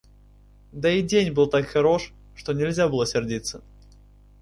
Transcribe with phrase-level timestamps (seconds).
[0.71, 3.61] Да и день был так хорош, что нельзя было сердиться.